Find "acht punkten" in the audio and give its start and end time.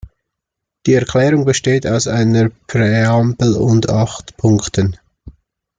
3.91-4.97